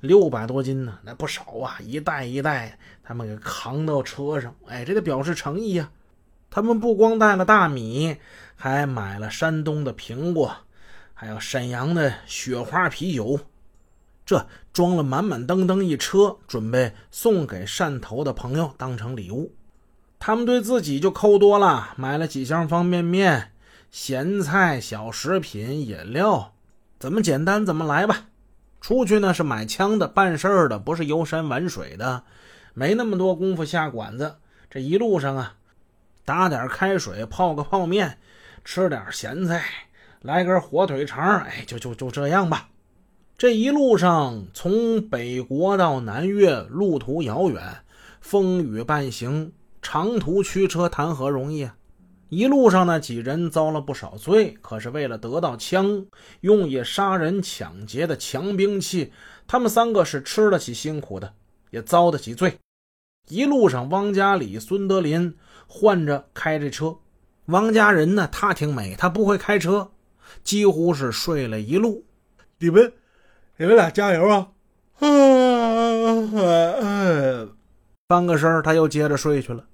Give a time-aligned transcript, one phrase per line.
[0.00, 1.78] 六百多斤呢，那不少啊！
[1.80, 5.90] 一袋一袋，他们给扛到车上，哎，这得表示诚意呀。
[6.48, 8.16] 他们不光带了大米，
[8.56, 10.56] 还买了山东的苹果，
[11.12, 13.40] 还有沈阳的雪花啤酒，
[14.24, 19.52] 这装了满满登登一车，准备送给汕头的朋友当成礼物。
[20.18, 23.52] 他们对自己就抠多了，买了几箱方便面、
[23.90, 26.54] 咸菜、小食品、饮料，
[26.98, 28.26] 怎么简单怎么来吧。
[28.80, 32.22] 出去呢是买枪的，办事儿的，不是游山玩水的，
[32.74, 34.36] 没那么多功夫下馆子。
[34.70, 35.54] 这一路上啊，
[36.24, 38.18] 打点开水，泡个泡面，
[38.64, 39.62] 吃点咸菜，
[40.22, 42.68] 来根火腿肠，哎，就就就这样吧。
[43.36, 47.62] 这一路上从北国到南越，路途遥远，
[48.20, 51.74] 风雨伴行，长途驱车谈何容易啊！
[52.30, 56.06] 一路上呢，几人遭了不少罪，可是为了得到枪，
[56.42, 59.12] 用以杀人抢劫的强兵器，
[59.48, 61.34] 他们三个是吃得起辛苦的，
[61.70, 62.56] 也遭得起罪。
[63.28, 66.96] 一路上，汪家里、孙德林换着开这车。
[67.46, 69.90] 汪家人呢，他挺美，他不会开车，
[70.44, 72.04] 几乎是睡了一路。
[72.60, 72.92] 你们，
[73.56, 74.52] 你们俩加油啊！
[78.06, 79.64] 翻个身他又接着睡去了。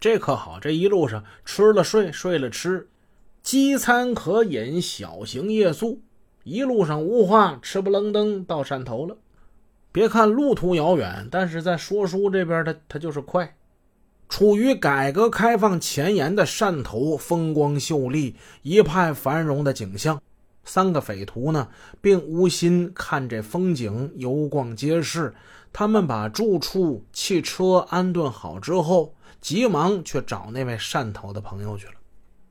[0.00, 2.88] 这可好，这一路上吃了睡，睡了吃，
[3.42, 6.00] 饥餐可饮，小行夜宿，
[6.42, 9.18] 一路上无话，吃不愣登到汕头了。
[9.92, 13.54] 别看路途遥远，但是在说书这边，他他就是快。
[14.26, 20.22] 处于改革开放前沿的汕头，风光秀丽，一派繁荣的景象。
[20.64, 21.68] 三个匪徒呢，
[22.00, 25.34] 并无心看这风景，游逛街市。
[25.74, 29.12] 他们把住处、汽车安顿好之后。
[29.40, 31.94] 急忙去找那位汕头的朋友去了。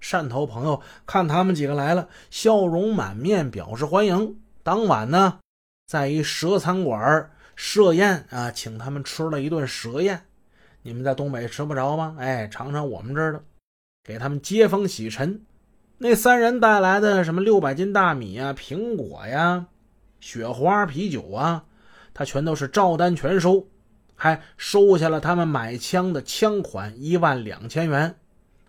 [0.00, 4.36] 汕头朋友看他们几个来了，笑容满面，表示欢迎。
[4.62, 5.38] 当晚呢，
[5.86, 10.26] 在一蛇餐馆设宴啊，请他们吃了一顿蛇宴。
[10.82, 12.16] 你们在东北吃不着吗？
[12.18, 13.42] 哎，尝尝我们这儿的，
[14.02, 15.42] 给他们接风洗尘。
[15.96, 19.66] 那三人带来的什么六百斤大米呀、苹果呀、
[20.20, 21.64] 雪花啤酒啊，
[22.12, 23.66] 他全都是照单全收。
[24.24, 28.16] 还收下了他们买枪的枪款一万两千元，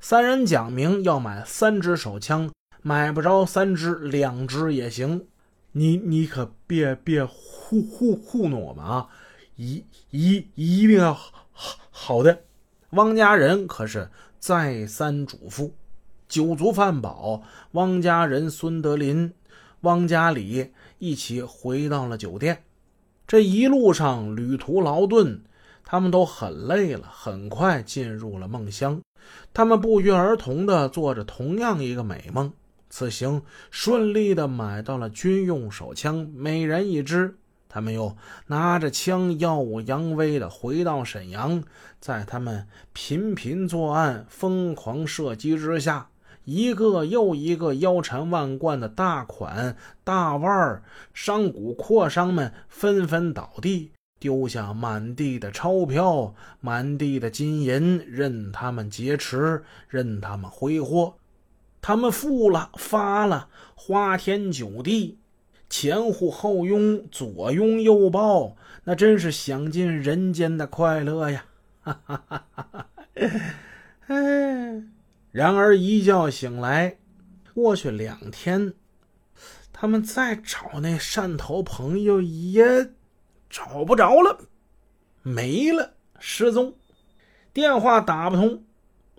[0.00, 5.26] 三人讲明要买三支手枪，买不着三支，两支也行。
[5.72, 9.08] 你你可别别糊糊糊弄我们啊！
[9.56, 12.44] 一一一定要好好的。
[12.92, 14.08] 汪家人可是
[14.38, 15.72] 再三嘱咐。
[16.30, 17.42] 酒足饭饱，
[17.72, 19.34] 汪家人、孙德林、
[19.82, 22.64] 汪家里一起回到了酒店。
[23.32, 25.40] 这一路上旅途劳顿，
[25.86, 29.00] 他们都很累了，很快进入了梦乡。
[29.54, 32.52] 他们不约而同地做着同样一个美梦。
[32.90, 37.38] 此行顺利地买到了军用手枪，每人一支。
[37.70, 38.14] 他们又
[38.48, 41.64] 拿着枪耀武扬威地回到沈阳，
[42.00, 46.10] 在他们频频作案、疯狂射击之下。
[46.44, 50.82] 一个又一个腰缠万贯的大款、大腕儿、
[51.14, 61.14] 商贾、阔商们纷纷倒地，丢下满地的钞票、满地的金银，任他们劫持，任他们挥霍。
[61.80, 65.18] 他们富了、发了，花天酒地，
[65.68, 71.44] 前呼后拥，左拥右抱，那真是享尽人间的快乐呀！
[71.82, 72.86] 哈哈哈哈哈！
[74.06, 74.71] 哎。
[75.32, 76.98] 然而一觉醒来，
[77.54, 78.74] 过去两天，
[79.72, 82.92] 他们再找那汕头朋友也
[83.48, 84.38] 找不着了，
[85.22, 86.74] 没了，失踪，
[87.54, 88.62] 电话打不通。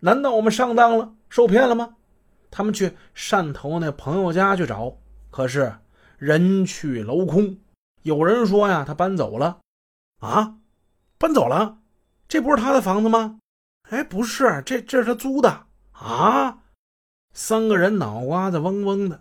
[0.00, 1.96] 难道我们上当了，受骗了吗？
[2.50, 4.98] 他们去汕头那朋友家去找，
[5.30, 5.78] 可是
[6.18, 7.56] 人去楼空。
[8.02, 9.60] 有人说呀，他搬走了。
[10.20, 10.58] 啊，
[11.16, 11.78] 搬走了？
[12.28, 13.38] 这不是他的房子吗？
[13.88, 15.66] 哎，不是，这这是他租的。
[15.94, 16.58] 啊！
[17.32, 19.20] 三个人脑瓜子嗡嗡的。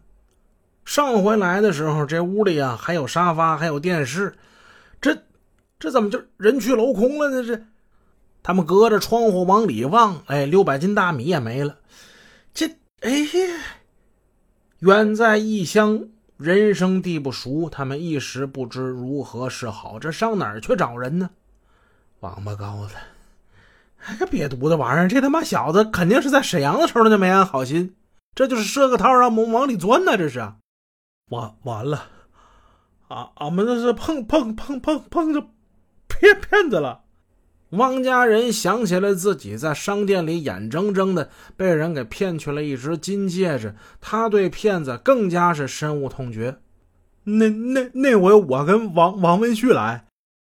[0.85, 4.35] 上回来的时候，这屋里啊还有沙发，还有电视。
[5.00, 5.23] 这
[5.79, 7.44] 这怎么就人去楼空了呢？
[7.44, 7.63] 这
[8.44, 11.80] 他们隔着窗户往里望，哎，六百斤大米也没了。
[12.53, 12.68] 这
[13.01, 13.12] 哎，
[14.80, 16.07] 远在异乡，
[16.38, 19.97] 人生地不熟，他们一时不知如何是好。
[19.97, 21.30] 这上哪儿去找人呢？
[22.19, 22.95] 王八羔子！
[24.03, 25.07] 还个瘪犊子玩意儿！
[25.07, 27.95] 这他妈小子肯定是在沈阳的时候就没安好心，
[28.35, 30.17] 这就是设个套让我们往里钻呢！
[30.17, 30.39] 这是，
[31.29, 32.07] 完完了，
[33.07, 35.47] 啊，俺们这是碰碰碰碰碰着
[36.07, 37.00] 骗骗子了。
[37.69, 46.59] 汪家人想起来自己在商店里眼睁睁的被人给骗去了一只金戒指，他对骗子更加是深恶痛绝。
[47.23, 50.06] 那那那回我跟王王文旭来，